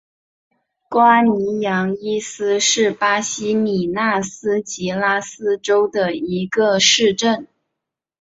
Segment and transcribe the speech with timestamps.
[0.89, 7.47] 瓜尼扬伊斯是巴西米纳斯吉拉斯州的一个市镇。